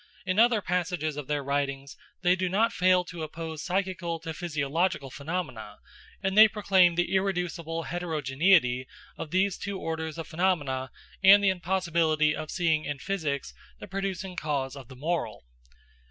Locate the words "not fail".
2.49-3.05